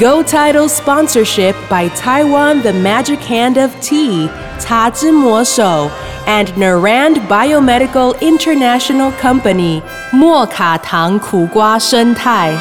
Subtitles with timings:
[0.00, 5.90] Go Title sponsorship by Taiwan The Magic Hand of Tea, Ta Zhi Mo Shou,
[6.26, 12.52] and Narand Biomedical International Company, 莫卡糖苦瓜生态。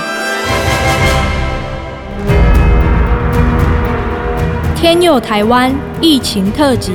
[4.75, 6.93] 天佑台湾疫情特辑，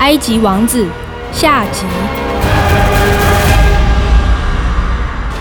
[0.00, 0.84] 埃及王子
[1.32, 1.84] 下集。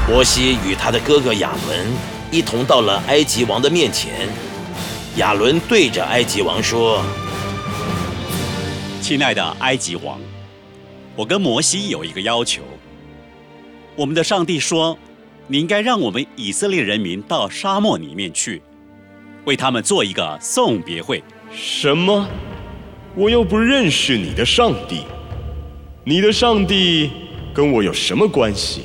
[0.08, 1.80] 摩西与他的哥哥亚伦
[2.33, 4.27] 一同到了埃及王的面前。
[5.17, 7.05] 亚伦对着埃及王说
[9.03, 10.19] 亲爱的埃及王，
[11.15, 12.63] 我跟摩西有一个要求。
[13.95, 14.99] 我们的上帝说，
[15.47, 18.63] 你应该让我们以色列人民到沙漠里面去，
[19.45, 21.23] 为他们做一个送别会。
[21.55, 22.27] 什么？
[23.15, 25.03] 我又不认识你的上帝，
[26.03, 27.11] 你的上帝
[27.53, 28.85] 跟我有什么关系？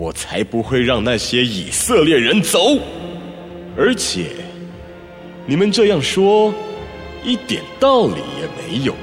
[0.00, 2.78] 我才不会让那些以色列人走！
[3.76, 4.30] 而且，
[5.44, 6.54] 你们这样说，
[7.22, 8.96] 一点道理也没有。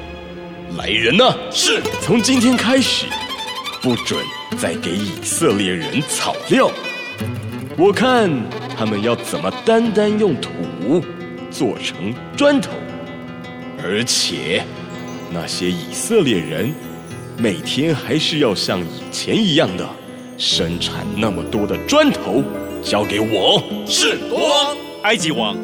[0.75, 3.05] 来人呐、是，从今天开始，
[3.79, 4.19] 不准
[4.57, 6.71] 再给以色列人草料。
[7.77, 8.27] 我看
[8.75, 10.49] 他们要怎么单单用土
[11.51, 12.71] 做成砖头，
[13.83, 14.63] 而且
[15.31, 16.73] 那些以色列人
[17.37, 19.87] 每天还是要像以前一样的
[20.37, 22.43] 生产那么多的砖头，
[22.83, 23.61] 交给我。
[23.87, 24.77] 是，国王。
[25.01, 25.57] 埃及王，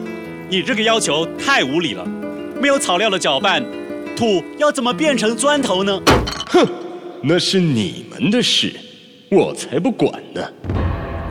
[0.50, 2.04] 你这个要求太无理了。
[2.60, 3.64] 没有草料的搅拌，
[4.16, 6.02] 土要怎么变成砖头呢？
[6.48, 6.68] 哼
[7.22, 8.74] 那是你们的事，
[9.30, 10.42] 我才不管呢。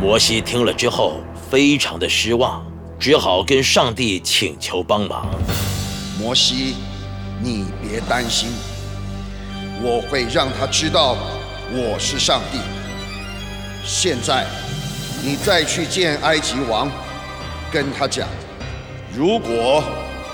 [0.01, 2.65] 摩西听了之后非常的失望，
[2.97, 5.29] 只好跟上帝请求帮忙。
[6.21, 6.75] 摩西，
[7.43, 8.51] 你别担心，
[9.83, 11.17] 我会让他知道
[11.73, 12.59] 我是上帝。
[13.85, 14.47] 现在，
[15.23, 16.89] 你再去见埃及王，
[17.71, 18.29] 跟他讲，
[19.13, 19.83] 如果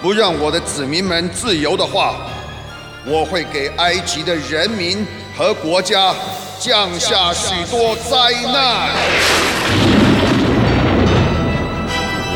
[0.02, 2.16] 不让我的子民们自由的话，
[3.06, 5.06] 我会给埃及的人民
[5.36, 6.14] 和国家
[6.60, 8.90] 降下许多灾难。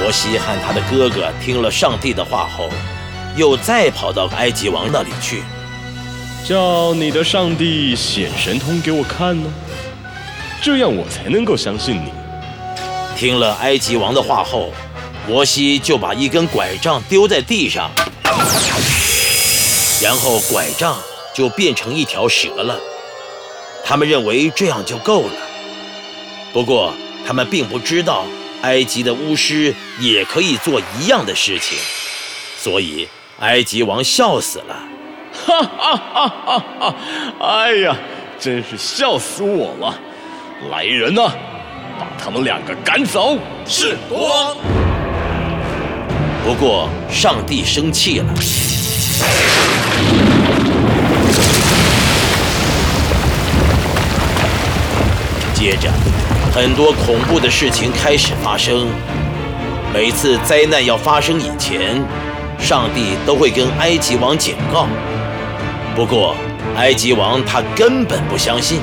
[0.00, 2.70] 摩西和他的哥哥听了上帝的话后，
[3.36, 5.42] 又再跑到埃及王那里去。
[6.44, 9.48] 叫你的上帝显神通给我看呢，
[10.62, 12.12] 这样我才能够相信你。
[13.16, 14.70] 听了埃及王的话后，
[15.26, 17.90] 摩西就把一根拐杖丢在地上，
[20.00, 20.96] 然后拐杖
[21.34, 22.78] 就变成一条蛇了。
[23.84, 25.32] 他们认为这样就够了，
[26.52, 26.94] 不过
[27.26, 28.24] 他们并不知道
[28.62, 31.76] 埃及的巫师也可以做一样的事情，
[32.56, 33.08] 所以
[33.40, 34.76] 埃及王笑死了。
[35.44, 36.94] 哈哈哈哈哈！
[37.40, 37.96] 哎呀，
[38.38, 39.98] 真是笑死我了！
[40.70, 41.22] 来人呐、
[41.98, 43.36] 把他们两个赶走。
[43.66, 44.56] 是，国王。
[46.44, 48.26] 不过上帝生气了。
[55.54, 55.90] 接着，
[56.54, 58.86] 很多恐怖的事情开始发生。
[59.92, 62.02] 每次灾难要发生以前，
[62.58, 64.86] 上帝都会跟埃及王警告。
[65.94, 66.34] 不过，
[66.76, 68.80] 埃及王他根本不相信，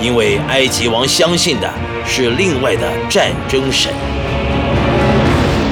[0.00, 1.68] 因为埃及王相信的
[2.06, 3.92] 是另外的战争神。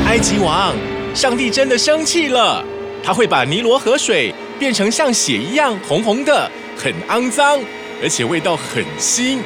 [0.06, 0.74] 埃及王，
[1.14, 2.64] 上帝真的生气了，
[3.02, 7.58] 他会把尼罗河水变成像血一样红红的，很肮脏，
[8.02, 9.38] 而且味道很腥。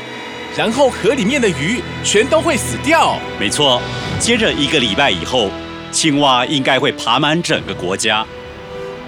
[0.56, 3.18] 然后河里面的鱼全都会死掉。
[3.38, 3.80] 没错，
[4.18, 5.48] 接着一个礼拜以后，
[5.92, 8.26] 青蛙应该会爬满整个国家。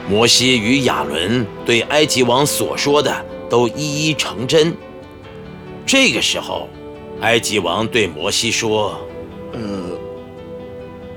[0.08, 4.74] 摩西与亚伦对埃及王所说的都一一成真。
[5.84, 6.68] 这个时候，
[7.20, 8.98] 埃及王对摩西说
[9.52, 9.60] 呃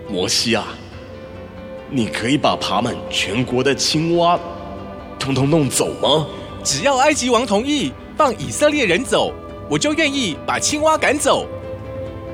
[0.09, 0.67] 摩西啊，
[1.89, 4.39] 你可以把爬满全国的青蛙
[5.17, 6.27] 统统弄走吗？
[6.63, 9.31] 只要埃及王同意放以色列人走，
[9.69, 11.47] 我就愿意把青蛙赶走。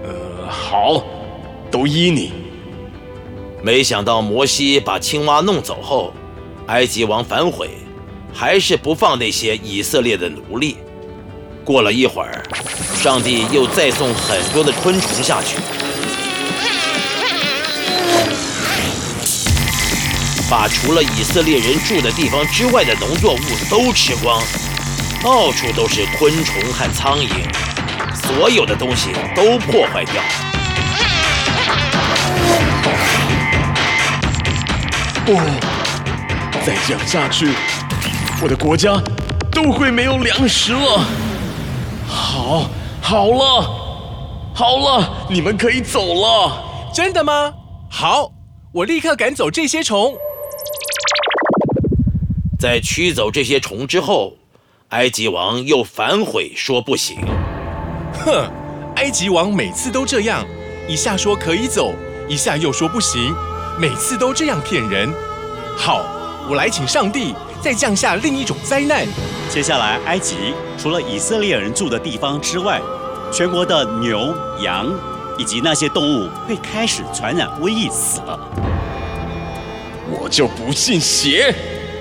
[0.04, 1.04] 呃，好，
[1.70, 2.32] 都依你。
[3.62, 6.14] ：“没想到摩西把青蛙弄走后，
[6.68, 7.70] 埃及王反悔，
[8.34, 10.78] 还是不放那些以色列的奴隶。
[11.64, 12.44] 过了一会儿，
[13.02, 15.58] 上帝又再送很多的昆虫下去。
[20.50, 24.44] 把除了以色列人住的地方之外的农作物都吃光，
[25.24, 27.30] 到处都是昆虫和苍蝇，
[28.14, 30.22] 所有的东西都破坏掉。
[35.28, 35.38] 哦，
[36.66, 37.54] 再这样下去，
[38.42, 39.02] 我的国家
[39.52, 41.06] 都会没有粮食了。
[42.52, 42.70] 好，
[43.02, 43.62] 好了，
[44.54, 46.92] 好了，你们可以走了。
[46.94, 47.54] 真的吗？
[47.90, 48.30] 好，
[48.74, 50.14] 我立刻赶走这些虫。
[52.60, 54.34] 在驱走这些虫之后，
[54.90, 57.20] 埃及王又反悔说不行。
[58.26, 58.52] 哼，
[58.98, 60.46] 埃及王每次都这样，
[60.90, 61.94] 一下说可以走，
[62.28, 63.34] 一下又说不行，
[63.80, 65.10] 每次都这样骗人。
[65.78, 66.04] 好，
[66.50, 69.06] 我来请上帝再降下另一种灾难。
[69.50, 72.82] 接下来，埃及除了以色列人住的地方之外，
[73.32, 74.88] 全国的牛、羊
[75.38, 78.40] 以及那些动物会开始传染瘟疫死了。
[80.10, 81.54] 我就不信邪，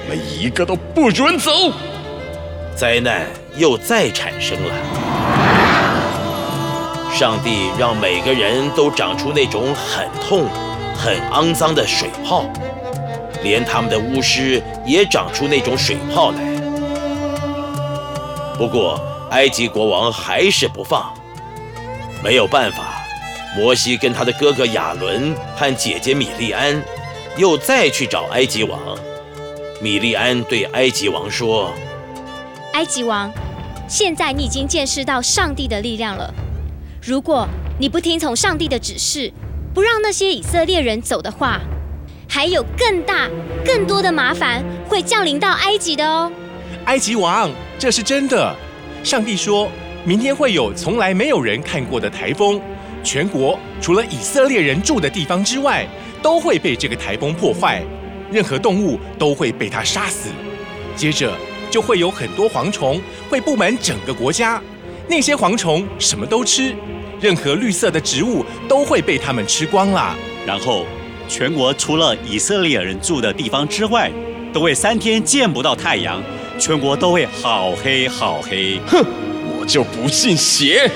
[0.08, 1.72] 每一个都不准走。
[2.74, 4.74] 灾难又再产生了。
[7.12, 10.48] 上帝让每个人都长出那种很痛、
[10.96, 12.46] 很肮脏的水泡，
[13.42, 16.38] 连他们的巫师也长出那种水泡来。
[18.58, 19.00] 不过，
[19.30, 21.12] 埃及国王还是不放。
[22.22, 23.02] 没有办法，
[23.56, 26.82] 摩西跟他的哥哥亚伦和姐姐米利安
[27.36, 28.78] 又再去找埃及王。
[29.80, 31.72] 米利安对埃及王说
[32.74, 33.32] ：“埃及王，
[33.88, 36.34] 现在你已经见识到上帝的力量了。
[37.02, 37.48] 如果
[37.78, 39.32] 你不听从上帝的指示，
[39.72, 41.58] 不让那些以色列人走的话，
[42.32, 43.28] 还有更大、
[43.66, 46.30] 更多的麻烦会降临到埃及的哦。”
[46.86, 48.54] 埃及王，这是真的。
[49.02, 49.68] 上帝说
[50.04, 52.60] 明天会有从来没有人看过的台风，
[53.02, 55.84] 全国除了以色列人住的地方之外，
[56.22, 57.82] 都会被这个台风破坏，
[58.30, 60.28] 任何动物都会被它杀死。
[60.94, 61.32] 接着
[61.68, 64.62] 就会有很多蝗虫会布满整个国家，
[65.08, 66.74] 那些蝗虫什么都吃，
[67.20, 70.14] 任何绿色的植物都会被它们吃光啦。
[70.46, 70.84] 然后，
[71.30, 74.10] 全国除了以色列人住的地方之外，
[74.52, 76.20] 都会三天见不到太阳，
[76.58, 78.80] 全国都会好黑好黑。
[78.88, 79.00] 哼，
[79.56, 80.90] 我就不信邪。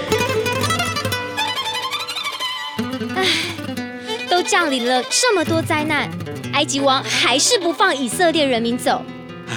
[4.28, 6.10] 都降临了这么多灾难，
[6.52, 9.04] 埃及王还是不放以色列人民走。
[9.46, 9.54] 唉，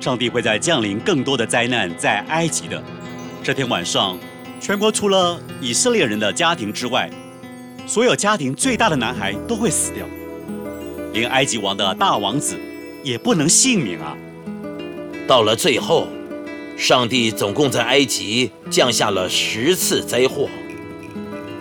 [0.00, 2.82] 上帝会在降临更多的灾难在埃及的。
[3.40, 4.18] 这天晚上，
[4.60, 7.08] 全国除了以色列人的家庭之外，
[7.88, 10.04] 所有家庭最大的男孩都会死掉，
[11.14, 12.54] 连埃及王的大王子
[13.02, 14.14] 也不能幸免啊！
[15.26, 16.06] 到了最后，
[16.76, 20.50] 上帝总共在埃及降下了十次灾祸，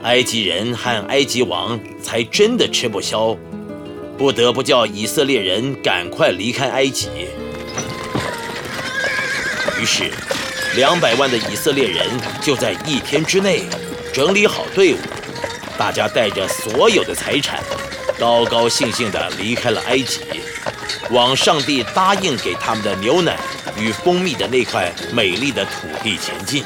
[0.03, 3.33] 埃及人和埃及王才真的吃不消，
[4.17, 7.07] 不得不叫以色列人赶快离开埃及。
[9.79, 10.11] 于是，
[10.75, 12.05] 两百万的以色列人
[12.41, 13.61] 就在一天之内
[14.13, 14.97] 整理好队伍，
[15.77, 17.59] 大家带着所有的财产，
[18.17, 20.21] 高高兴兴地离开了埃及，
[21.11, 23.37] 往上帝答应给他们的牛奶
[23.77, 26.65] 与蜂蜜的那块美丽的土地前进。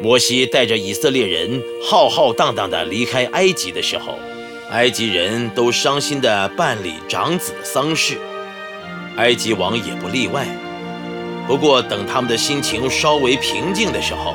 [0.00, 4.14] 摩西带着以色列人浩浩荡荡地离开埃及的时候，
[4.70, 8.16] 埃及人都伤心地办理长子的丧事，
[9.16, 10.46] 埃及王也不例外。
[11.48, 14.34] 不过，等他们的心情稍微平静的时候，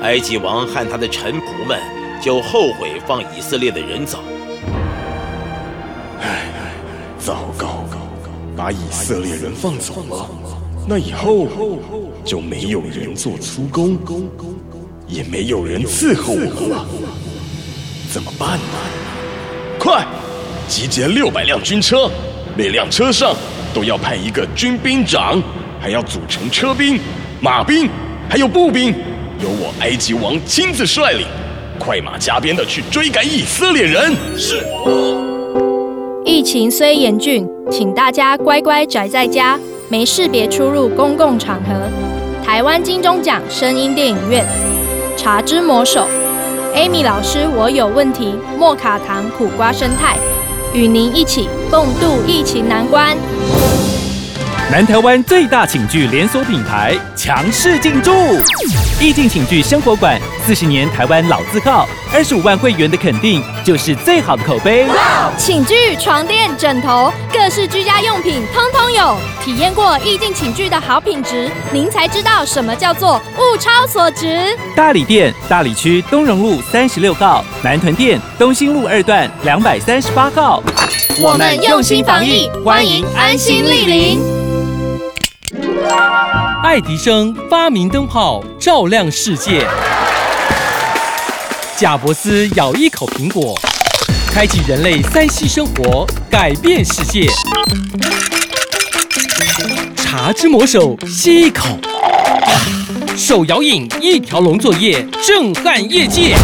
[0.00, 1.78] 埃及王和他的臣仆们
[2.20, 4.18] 就后悔放以色列的人走。
[6.20, 6.50] 唉，
[7.20, 7.84] 糟糕，
[8.56, 10.28] 把以色列人放走了，
[10.88, 11.46] 那以后
[12.24, 13.96] 就没有人做粗工，
[15.12, 16.86] 也没有人伺候我了，
[18.10, 18.64] 怎么办呢？
[19.78, 20.06] 快，
[20.66, 22.10] 集结六百辆军车，
[22.56, 23.36] 每辆车上
[23.74, 25.38] 都要派一个军兵长，
[25.78, 26.98] 还要组成车兵、
[27.42, 27.90] 马兵，
[28.26, 28.94] 还有步兵，
[29.42, 31.26] 由我埃及王亲自率领，
[31.78, 34.16] 快马加鞭的去追赶以色列人。
[34.38, 34.64] 是。
[36.24, 41.74] 疫情虽严峻，请大家乖乖宅在家，没事别出入公共场合。
[42.42, 44.44] 台湾金钟奖声音电影院，
[45.22, 46.08] 《茶之魔手》
[46.76, 48.34] ，Amy 老师，我有问题。
[48.58, 50.18] 莫卡糖苦瓜生态，
[50.74, 53.16] 与您一起共度疫情难关。
[54.72, 58.10] 南台湾最大寝具连锁品牌强势进驻，
[58.98, 64.86] 意境寝具生活馆，四十年台湾老字号，二十五万会员的肯定，就是最好的口碑。
[65.36, 69.18] 寝具、床垫、枕头，各式居家用品通通有。
[69.44, 74.56] 体验过意境寝具的好品质，您才知道什么叫做物超所值。
[74.74, 80.62] 大理店大理区东荣路三十六号，南屯店东兴路二段两百三十八号。
[81.20, 84.41] 我们用心防疫，欢迎安心莅临。
[86.64, 89.66] 爱迪生发明灯泡，照亮世界。
[91.76, 93.58] 贾伯斯咬一口苹果，
[94.32, 97.28] 开启人类三 C 生活，改变世界。
[99.96, 101.66] 茶之魔手吸一口，
[103.16, 106.36] 手摇饮一条龙作业，震撼业界。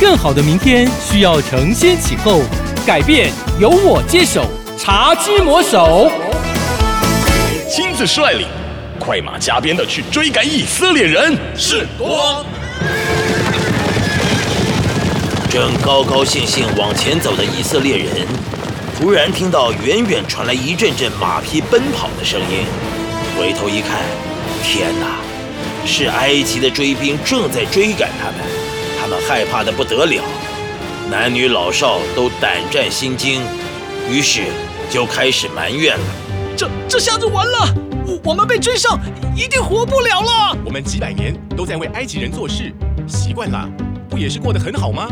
[0.00, 2.42] 更好的明天需要承先启后，
[2.86, 4.44] 改变由我接手。
[4.76, 6.10] 茶之魔手。
[7.78, 8.44] 亲自率领，
[8.98, 11.38] 快马加鞭的去追赶以色列人。
[11.56, 12.44] 是多。
[15.48, 18.26] 正高高兴兴往前走的以色列人，
[18.98, 22.66] 突然听到远远传来一阵阵马匹奔跑的声音。
[23.38, 24.00] 回头一看，
[24.64, 25.20] 天哪，
[25.86, 28.38] 是埃及的追兵正在追赶他们。
[29.00, 30.24] 他们害怕的不得了，
[31.08, 33.40] 男女老少都胆战心惊，
[34.10, 34.42] 于是
[34.90, 36.04] 就开始埋怨了。
[36.58, 37.72] 这这下子完了，
[38.04, 38.98] 我我们被追上，
[39.36, 40.56] 一定活不了了。
[40.64, 42.74] 我们几百年都在为埃及人做事，
[43.06, 43.70] 习惯了，
[44.10, 45.06] 不也是过得很好吗？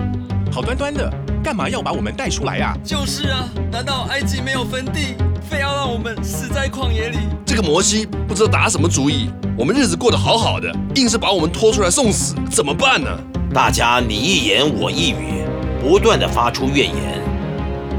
[0.50, 1.08] 好端端的，
[1.44, 2.76] 干嘛要把我们带出来呀？
[2.82, 5.14] 就是啊，难道埃及没有坟地，
[5.48, 7.18] 非要让我们死在旷野里？
[7.44, 13.08] 这个摩西不知道打什么主意，我们日子过得好好的，硬是把我们拖出来送死，怎么办呢？
[13.54, 15.44] 大家你一言我一语，
[15.80, 17.22] 不断的发出怨言，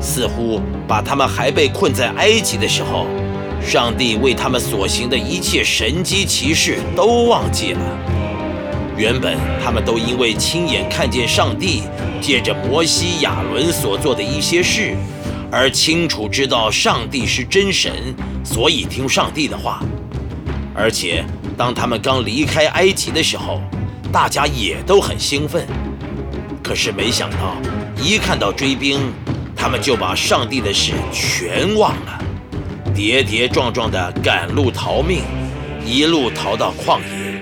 [0.01, 3.07] 似乎把他们还被困在埃及的时候。
[3.61, 7.81] 上帝为他们所行的一切神机骑士都忘记了。
[8.97, 11.83] 原本他们都因为亲眼看见上帝
[12.19, 14.95] 借着摩西、亚伦所做的一些事，
[15.51, 17.91] 而清楚知道上帝是真神，
[18.43, 19.83] 所以听上帝的话。
[20.73, 21.23] 而且
[21.55, 23.61] 当他们刚离开埃及的时候，
[24.11, 25.67] 大家也都很兴奋。
[26.63, 27.55] 可是没想到，
[28.01, 28.99] 一看到追兵，
[29.55, 32.16] 他们就把上帝的事全忘了。
[32.97, 35.23] 跌跌撞撞的赶路逃命，
[35.85, 37.39] 一路逃到旷野。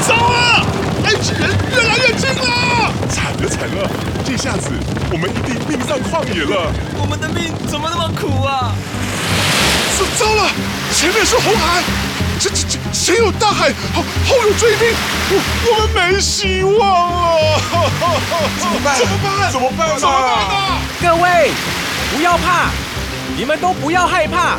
[0.00, 0.64] 走啊！
[1.04, 2.90] 埃及人越来越近了！
[3.10, 3.90] 惨了惨了，
[4.24, 4.70] 这下子
[5.10, 6.72] 我们一定命丧旷野了。
[6.98, 8.72] 我们的命怎么那么苦啊？
[9.98, 10.48] 糟糟了，
[10.94, 11.82] 前面是红海，
[12.40, 14.88] 这这这前有大海，后后有追兵，
[15.28, 15.36] 我
[15.68, 17.60] 我们没希望了。
[18.58, 18.98] 怎么办？
[18.98, 19.52] 怎么办？
[19.52, 20.00] 怎么办？
[20.00, 20.80] 怎么办呢？
[21.02, 21.52] 各位！
[22.14, 22.70] 不要怕，
[23.38, 24.58] 你们都不要害怕，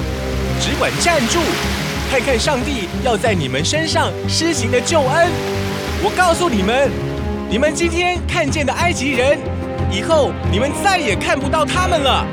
[0.60, 1.40] 只管站住，
[2.10, 5.30] 看看上帝要在你们身上施行的救恩。
[6.04, 6.90] 我告诉你们，
[7.48, 9.38] 你们今天看见的埃及人，
[9.92, 12.26] 以后你们再也看不到他们了。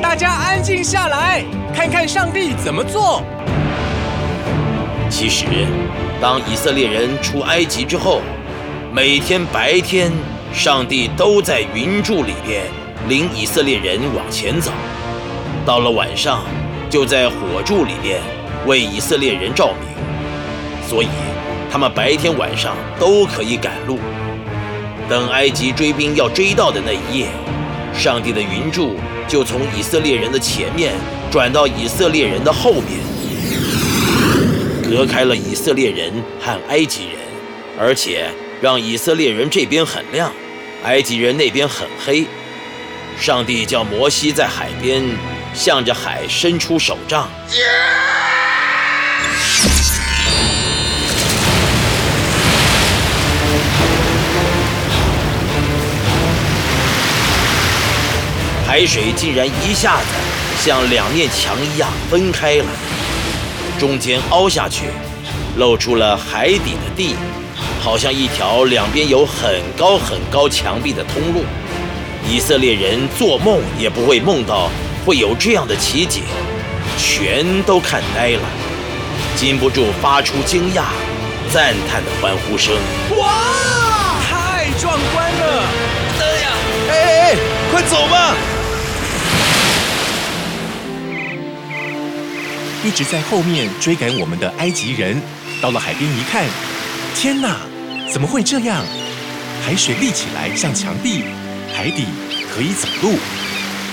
[0.00, 1.42] 大家安静下来，
[1.74, 3.22] 看看上帝怎么做。
[5.10, 5.46] 其实，
[6.20, 8.20] 当以色列人出埃及之后，
[8.92, 10.12] 每天白天，
[10.54, 12.62] 上帝都在云柱里边。
[13.08, 14.70] 领以色列人往前走，
[15.64, 16.44] 到了晚上，
[16.90, 18.20] 就在火柱里边
[18.66, 21.08] 为以色列人照明，所以
[21.70, 23.98] 他们白天晚上都可以赶路。
[25.08, 27.28] 等埃及追兵要追到的那一夜，
[27.94, 28.96] 上帝的云柱
[29.26, 30.92] 就从以色列人的前面
[31.30, 33.00] 转到以色列人的后面，
[34.82, 37.14] 隔开了以色列人和埃及人，
[37.80, 38.26] 而且
[38.60, 40.30] 让以色列人这边很亮，
[40.84, 42.26] 埃及人那边很黑。
[43.20, 45.02] 上帝叫摩西在海边
[45.52, 47.28] 向着海伸出手杖。
[58.64, 60.06] 海水竟然一下子
[60.62, 62.66] 像两面墙一样分开了。
[63.80, 64.84] 中间凹下去
[65.56, 67.16] 露出了海底的地
[67.80, 71.42] 好像一条两边有很高很高墙壁的通路。
[72.30, 74.70] 以色列人做梦也不会梦到
[75.04, 76.22] 会有这样的奇景，
[76.98, 78.42] 全都看呆了，
[79.34, 80.82] 禁不住发出惊讶、
[81.50, 82.74] 赞叹的欢呼声。
[83.16, 85.64] 哇，太壮观了！
[86.20, 86.48] 哎呀，
[86.90, 87.36] 哎哎哎，
[87.72, 88.34] 快走吧！
[92.84, 95.18] 一直在后面追赶我们的埃及人，
[95.62, 96.44] 到了海边一看，
[97.14, 97.56] 天哪，
[98.12, 98.84] 怎么会这样？
[99.64, 101.24] 海水立起来像墙壁，
[101.78, 102.06] 海底
[102.52, 103.14] 可以走路。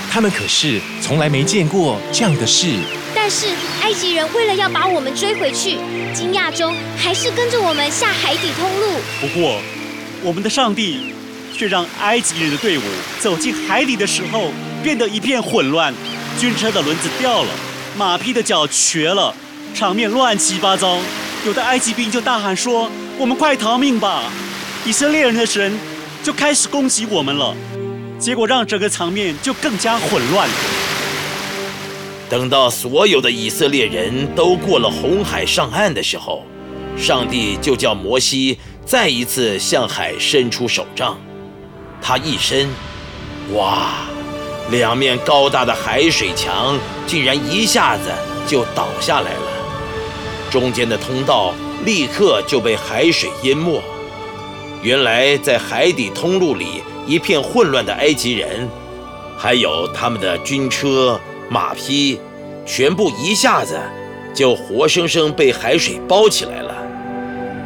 [0.09, 2.79] 他们可是从来没见过这样的事。
[3.13, 3.45] 但是
[3.79, 5.77] 埃及人为了要把我们追回去，
[6.11, 8.87] 惊讶中还是跟着我们下海底通路。
[9.21, 9.61] 不过，
[10.23, 11.13] 我们的上帝
[11.55, 12.81] 却让埃及人的队伍
[13.19, 14.49] 走进海底的时候
[14.81, 15.93] 变得一片混乱，
[16.39, 17.49] 军车的轮子掉了。
[17.95, 19.31] 马匹的脚瘸了，
[19.75, 20.97] 场面乱七八糟。
[21.45, 22.89] 有的埃及兵就大喊说
[23.19, 24.23] ：“我们快逃命吧！”
[24.83, 25.77] 以色列人的神
[26.23, 27.55] 就开始攻击我们了，
[28.17, 30.55] 结果让整个场面就更加混乱了。
[32.29, 36.43] 等到所有的以色列人都过了红海上岸的时候，
[36.97, 41.17] 上帝就叫摩西再一次向海伸出手杖。
[42.01, 42.67] 他一伸，
[43.53, 44.05] 哇！
[44.71, 48.11] 两面高大的海水墙竟然一下子
[48.47, 51.53] 就倒下来了，中间的通道
[51.85, 53.79] 立刻就被海水淹没。
[54.81, 58.67] 原来在海底通路里一片混乱的埃及人，
[59.37, 61.19] 还有他们的军车、
[61.49, 62.19] 马匹，
[62.65, 63.79] 全部一下子
[64.33, 66.75] 就活生生被海水包起来了。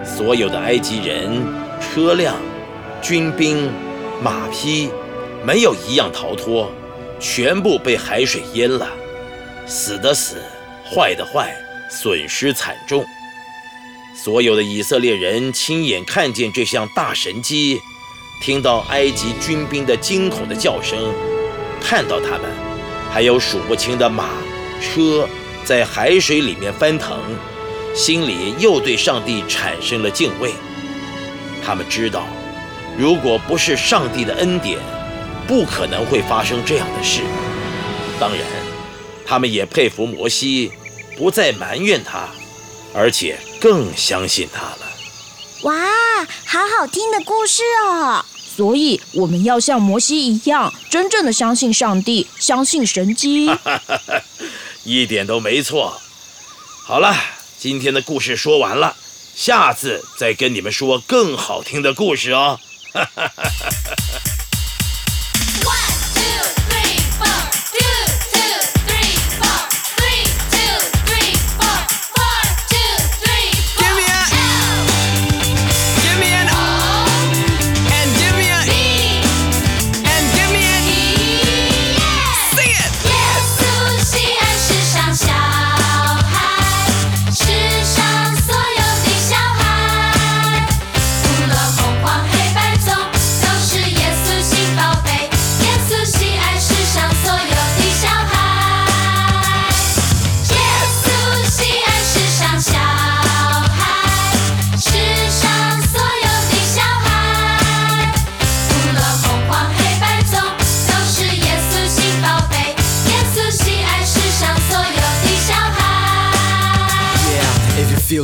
[0.04, 1.42] 所有的埃及人、
[1.80, 2.36] 车辆、
[3.02, 3.72] 军兵、
[4.22, 4.90] 马匹，
[5.46, 6.72] 没有一样逃脱。
[7.22, 8.88] 全部被海水淹了，
[9.68, 10.38] 死的死，
[10.86, 11.54] 坏的坏，
[11.90, 13.04] 损失惨重。
[14.16, 17.82] 所有的以色列人亲眼看见这项大神迹，
[18.40, 20.98] 听到埃及军兵的惊恐的叫声，
[21.82, 22.50] 看到他们
[23.12, 24.30] 还有数不清的马
[24.82, 25.28] 车
[25.66, 27.20] 在海水里面翻腾，
[27.94, 30.54] 心里又对上帝产生了敬畏。
[31.64, 32.26] 他们知道，
[32.98, 34.80] 如果不是上帝的恩典，
[35.46, 37.22] 不可能会发生这样的事。
[38.20, 38.40] 当然，
[39.26, 40.72] 他们也佩服摩西，
[41.18, 42.30] 不再埋怨他，
[42.94, 44.92] 而且更相信他了。
[45.64, 45.76] 哇，
[46.46, 48.26] 好好听的故事哦！
[48.56, 53.50] 所以我们要像摩西一样，真正的相信上帝，相信神机。
[54.84, 56.00] 一点都没错。
[56.86, 57.16] 好了，
[57.58, 58.96] 今天的故事说完了，
[59.36, 62.60] 下次再跟你们说更好听的故事哦。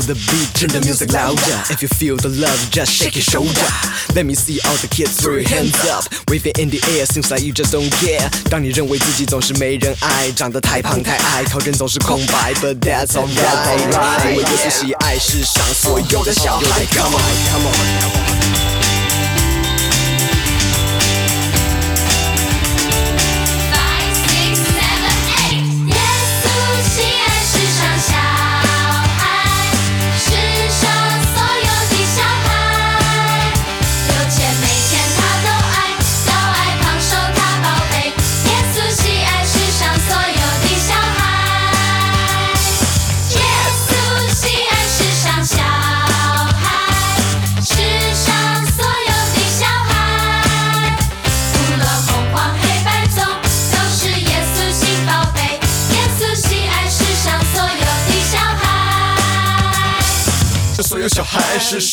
[0.05, 1.41] the beat, turn the music louder.
[1.71, 3.67] If you feel the love, just shake your shoulder.
[4.15, 7.07] Let me see all the kids throw your hands up, wave it in the air.
[7.07, 8.29] Seems like you just don't care.
[8.51, 14.31] 当你认为自己总是没人爱，长得太胖太矮，靠人总是空白，But that's alright。
[14.31, 16.87] 因为耶稣喜爱世上所有的小孩。
[16.93, 18.34] Come on, come on.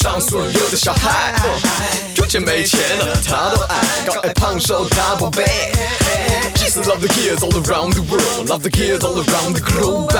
[0.01, 1.33] 上所有的小孩，
[2.15, 5.43] 有钱没钱的他都爱，高矮胖瘦大宝贝。
[6.55, 10.11] Jesus love the kids all around the world, love the kids all around the globe.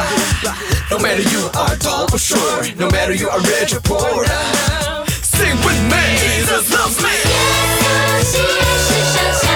[0.92, 4.26] No matter you are tall or short, no matter you are rich or poor.
[5.24, 7.10] Sing with me, Jesus loves me.
[7.10, 9.48] 耶稣喜爱世上小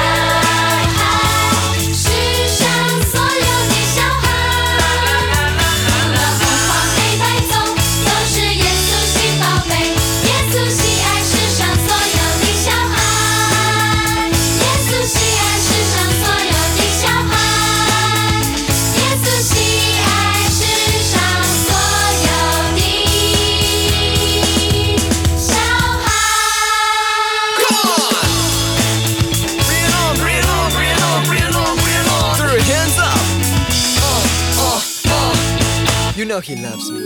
[36.36, 37.00] Know he loves me.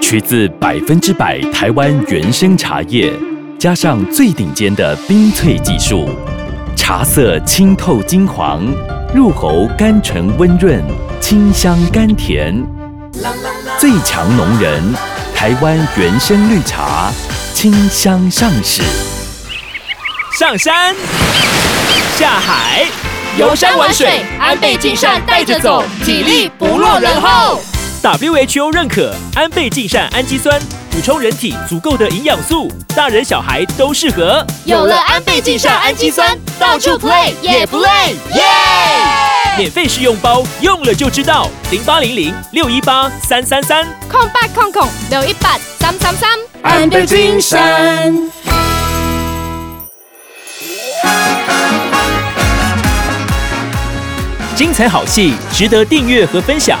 [0.00, 3.12] 取自百分之百台湾原生茶叶，
[3.58, 6.08] 加上最顶尖的冰萃技术，
[6.76, 8.62] 茶色清透金黄，
[9.14, 10.82] 入喉甘醇温润，
[11.20, 12.54] 清香甘甜。
[13.78, 14.82] 最强浓人，
[15.34, 17.10] 台湾原生绿茶，
[17.54, 18.82] 清香上市。
[20.38, 20.94] 上山，
[22.16, 22.86] 下海，
[23.38, 27.60] 游山玩水，安倍晋善带着走，体力不落人后。
[28.16, 30.58] WHO 认可安倍晋善氨基酸，
[30.90, 34.44] 补充人体足够的营养素，大人小孩都适合。
[34.64, 37.88] 有了安倍晋善氨基酸，到处 play 也不累，
[38.34, 38.42] 耶！
[39.56, 41.48] 免费试用包，用了就知道。
[41.70, 46.30] 零八零零六一八三三三，空八空空六一八三三三，
[46.62, 48.14] 安倍晋善。
[54.54, 56.80] 精彩好戏值得订阅和分享，